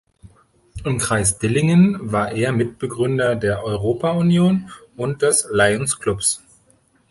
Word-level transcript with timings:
Im 0.83 0.97
Kreis 0.97 1.37
Dillingen 1.37 2.11
war 2.11 2.31
er 2.31 2.53
Mitbegründer 2.53 3.35
der 3.35 3.63
Europa-Union 3.63 4.71
und 4.97 5.21
des 5.21 5.47
Lions-Clubs. 5.51 6.41